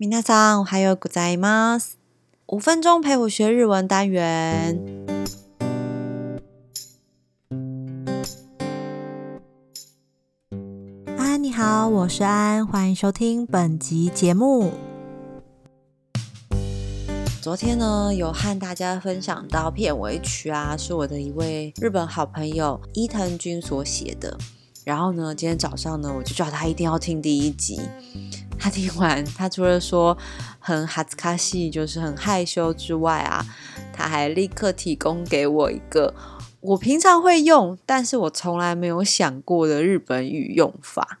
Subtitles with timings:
[0.00, 1.80] 明大上还有 g o o
[2.46, 4.78] 五分钟陪我学日文单元。
[11.16, 14.70] 安你好，我是安，欢迎收听本集节目。
[17.42, 24.38] 昨天呢，有和大家分享到片尾曲啊，是我的一位日本好朋友伊藤君所写的。
[24.84, 27.80] 然后呢，今天早上呢，我就叫他一定要听第一集。
[28.58, 30.16] 他听完，他除了说
[30.58, 33.44] 很哈斯卡西，就是很害羞之外啊，
[33.92, 36.12] 他还立刻提供给我一个
[36.60, 41.20] 我平常会用，但是我从来没有想过的日本语用法。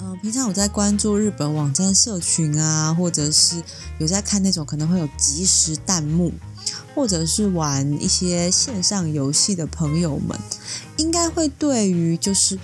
[0.00, 3.60] 嗯，平常我在关注日本网站社群啊，或者是
[3.98, 6.32] 有在看那种可能会有即时弹幕，
[6.94, 10.38] 或者是玩一些线上游戏的朋友们，
[10.98, 12.56] 应该会对于就是。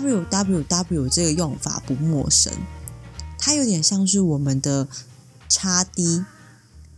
[0.00, 2.50] W W W 这个用法不陌生，
[3.38, 4.88] 它有点像是我们的
[5.50, 6.24] “叉 D”，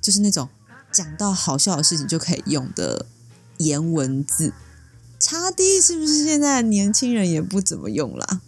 [0.01, 0.49] 就是那种
[0.93, 3.07] 讲到好笑的事情就可以用的
[3.59, 4.53] 言文字。
[5.19, 8.41] 叉 D 是不是现在年轻人也不怎么用啦？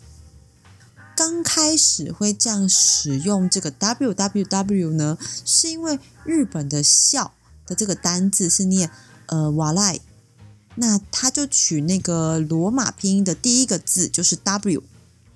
[1.17, 7.33] 刚开始会这样使用这个 W W W 呢，是因为日本的“笑”
[7.67, 8.91] 的这个单字是念
[9.27, 9.99] 呃“わ赖”。
[10.77, 14.83] 那他就取那个罗马拼音的第一个字就是 W，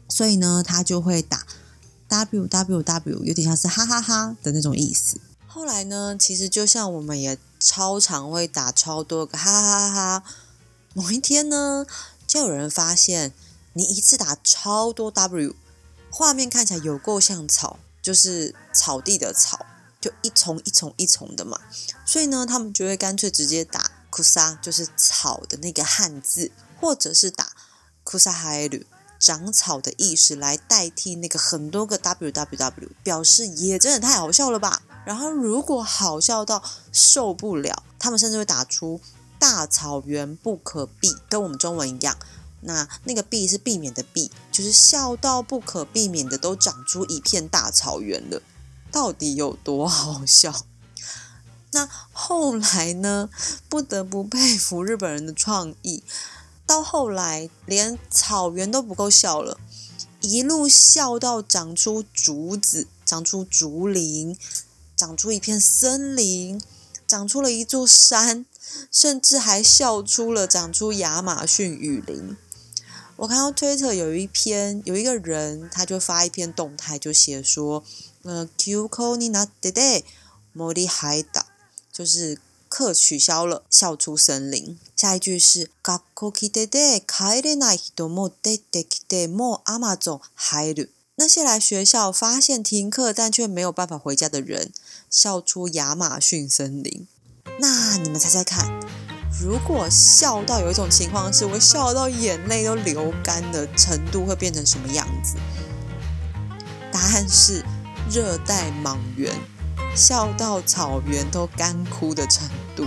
[0.08, 1.47] 所以呢，他就会打
[2.08, 5.19] W W W，有点像是哈哈哈的那种意思。
[5.47, 10.24] 后来呢，其实就像我们也超常会打超多个哈哈哈。
[10.92, 11.86] 某一天呢，
[12.27, 13.32] 就有人发现
[13.72, 15.54] 你一次打超多 W，
[16.10, 19.64] 画面看起来有够像草，就是草地的草，
[20.02, 21.58] 就一丛一丛一丛的嘛。
[22.04, 23.89] 所以呢，他们就会干脆直接打。
[24.11, 27.53] 哭萨就是草的那个汉字，或者是打
[28.03, 28.84] 哭萨海绿
[29.20, 34.83] 长草的意思来代替那个很多个 WWW 表示，也真的太好笑了吧？
[35.06, 36.61] 然后如果好笑到
[36.92, 39.00] 受不了，他们甚至会打出
[39.38, 42.16] 大草原不可避，跟我们中文一样，
[42.62, 48.42] 那那个避是避免的避，就是笑到不可避免的都长出一片大草原了，
[48.91, 50.66] 到底有多好笑？
[51.72, 53.31] 那后来呢？
[53.69, 56.03] 不得不佩服日本人的创意。
[56.66, 59.58] 到后来，连草原都不够笑了，
[60.20, 64.36] 一路笑到长出竹子，长出竹林，
[64.97, 66.60] 长出一片森林，
[67.06, 68.47] 长出了一座山，
[68.91, 72.36] 甚至还笑出了长出亚马逊雨林。
[73.16, 77.84] 我看到推特有一篇，有一个人他就发一篇动态，就写说
[78.22, 80.04] ：“呃 q K N A D D，
[80.53, 81.47] 摩莉海岛。”
[82.00, 84.78] 就是课取消了，笑出森林。
[84.97, 94.72] 下一句是：学校去的的，开的 a 许多目的的的，莫阿马总 d u 那些来学校发现停课但却没有办法回家的人，
[95.10, 97.06] 笑出亚马逊森林。
[97.60, 98.66] 那你们猜猜看，
[99.39, 105.37] 如果笑到有一种情况是我笑到眼泪都流干的程度，会变成什么样子？
[106.91, 107.62] 答案是
[108.10, 109.59] 热带莽原。
[109.94, 112.86] 笑到草原都干枯的程度，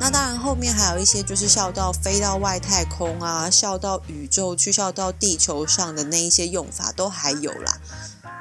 [0.00, 7.80] 那当然后面还有一些就是笑到飞到外太空啊，笑到宇宙去，笑到地球上的那一些用法都还有啦，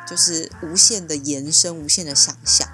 [0.07, 2.67] 就是无限的延伸，无限的想象。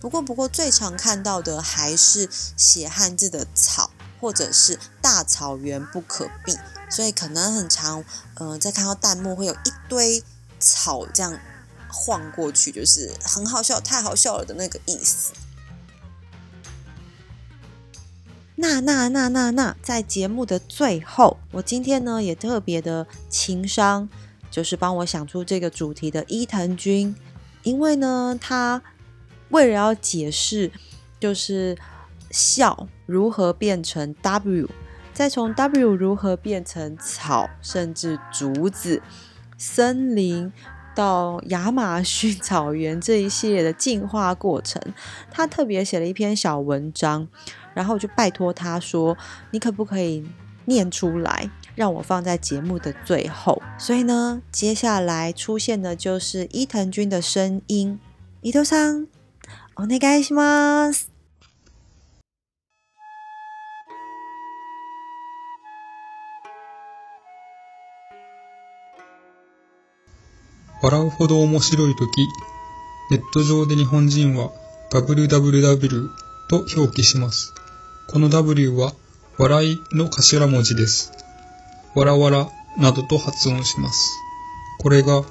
[0.00, 3.90] 不过，不过最常看到的还是写汉字的草，
[4.20, 6.54] 或者是大草原不可避，
[6.90, 8.04] 所以可能很常，
[8.38, 10.22] 嗯，在看到弹幕会有一堆
[10.60, 11.38] 草这样。
[11.94, 15.32] 晃过去就是很好笑，太好笑了的那个意思。
[18.56, 24.08] 那那那那那，在节目的最后，我今天呢也特别的情商，
[24.50, 27.14] 就是帮我想出这个主题的伊藤君，
[27.62, 28.82] 因为呢他
[29.50, 30.72] 为了要解释，
[31.20, 31.78] 就是
[32.32, 34.68] 笑如何变成 W，
[35.12, 39.00] 再从 W 如何变成草，甚至竹子、
[39.56, 40.52] 森林。
[40.94, 44.80] 到亚马逊 草原这一系列的进化过程，
[45.30, 47.26] 他特别写了一篇小文章，
[47.74, 49.16] 然后就拜托他说
[49.50, 50.24] ：“你可不可以
[50.66, 57.98] 念出来，让我放在节目的最后？”所以呢，接下来出现的就是伊藤君的声音。
[58.42, 59.06] 伊藤さん、
[59.76, 61.13] お願いします。
[70.84, 72.30] 笑うほど面白いとき、
[73.08, 74.50] ネット上で日本人は
[74.90, 76.10] www
[76.46, 77.54] と表記します。
[78.06, 78.92] この W は
[79.38, 81.12] 笑いの頭文字です。
[81.94, 84.10] わらわらなどと発音します。
[84.78, 85.22] これが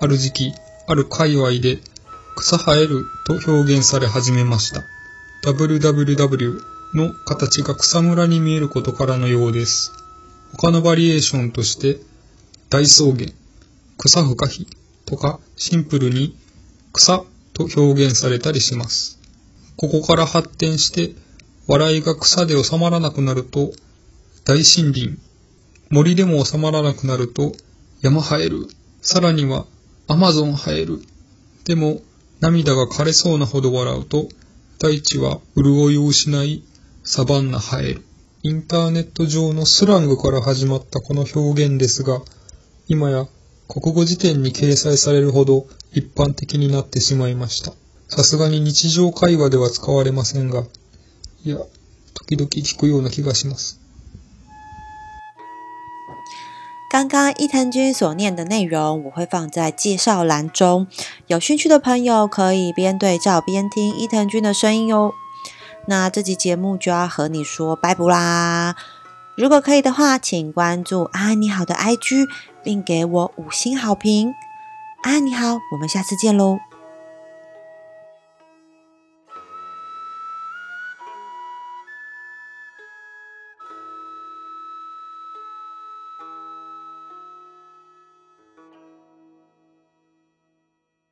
[0.00, 0.52] ある時期、
[0.86, 1.80] ある界隈で
[2.36, 4.84] 草生えると表現され始めました。
[5.50, 6.60] www
[6.94, 9.90] の形が草むらに見えることからのようです。
[10.52, 11.98] 他のバリエーションとして、
[12.68, 13.26] 大草原、
[13.98, 14.79] 草深火、
[15.10, 16.36] とかシンプルに
[16.92, 19.18] 草と表現されたりします。
[19.76, 21.16] ここから発展して
[21.66, 23.72] 笑いが草で収まらなくなると
[24.44, 25.18] 大森林、
[25.90, 27.52] 森でも収まらなくなると
[28.02, 28.66] 山生える、
[29.02, 29.66] さらには
[30.06, 31.00] アマゾン生える。
[31.66, 32.00] でも
[32.40, 34.28] 涙が枯れそうなほど笑うと
[34.78, 36.62] 大地は潤いを失い
[37.02, 38.04] サバンナ生える。
[38.42, 42.20] インターネット上のスラングから始まったこの表現ですが、
[42.88, 43.26] 今や
[43.78, 47.70] 国語辞典に掲載されるほど一般的になってしまいました。
[48.08, 50.64] さすがに日常会話では使われませんが、
[51.44, 51.58] いや、
[52.14, 53.78] 時々聞くような気がします。
[56.90, 60.88] 刚刚伊藤君所念的内容，我会放在介绍栏中，
[61.28, 65.12] 有兴趣的朋友可以边对照边听伊藤君的声音哟。
[65.86, 68.74] 那这集节目就要和你说拜拜啦。
[69.40, 72.26] 如果可以的话，请关注阿安你好的 I G，
[72.62, 74.34] 并给我五星好评。
[75.04, 76.58] 阿安你好，我们下次见喽。